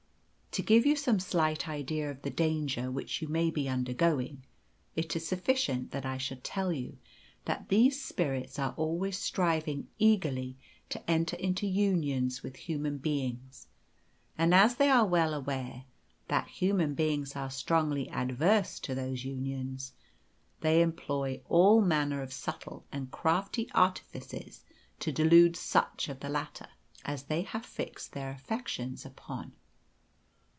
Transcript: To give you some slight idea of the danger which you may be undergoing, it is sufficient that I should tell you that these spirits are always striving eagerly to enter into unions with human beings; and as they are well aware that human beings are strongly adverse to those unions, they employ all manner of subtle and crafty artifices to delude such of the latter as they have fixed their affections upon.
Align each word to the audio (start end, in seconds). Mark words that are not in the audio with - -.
To 0.55 0.61
give 0.61 0.85
you 0.85 0.97
some 0.97 1.17
slight 1.21 1.69
idea 1.69 2.11
of 2.11 2.23
the 2.23 2.29
danger 2.29 2.91
which 2.91 3.21
you 3.21 3.29
may 3.29 3.49
be 3.49 3.69
undergoing, 3.69 4.43
it 4.97 5.15
is 5.15 5.25
sufficient 5.25 5.91
that 5.91 6.05
I 6.05 6.17
should 6.17 6.43
tell 6.43 6.73
you 6.73 6.97
that 7.45 7.69
these 7.69 8.03
spirits 8.03 8.59
are 8.59 8.73
always 8.75 9.17
striving 9.17 9.87
eagerly 9.97 10.57
to 10.89 11.09
enter 11.09 11.37
into 11.37 11.65
unions 11.65 12.43
with 12.43 12.57
human 12.57 12.97
beings; 12.97 13.67
and 14.37 14.53
as 14.53 14.75
they 14.75 14.89
are 14.89 15.05
well 15.05 15.33
aware 15.33 15.85
that 16.27 16.49
human 16.49 16.95
beings 16.95 17.33
are 17.37 17.49
strongly 17.49 18.09
adverse 18.09 18.77
to 18.81 18.93
those 18.93 19.23
unions, 19.23 19.93
they 20.59 20.81
employ 20.81 21.41
all 21.47 21.79
manner 21.81 22.21
of 22.21 22.33
subtle 22.33 22.85
and 22.91 23.09
crafty 23.09 23.69
artifices 23.73 24.65
to 24.99 25.13
delude 25.13 25.55
such 25.55 26.09
of 26.09 26.19
the 26.19 26.27
latter 26.27 26.67
as 27.05 27.23
they 27.23 27.43
have 27.43 27.65
fixed 27.65 28.11
their 28.11 28.31
affections 28.31 29.05
upon. 29.05 29.53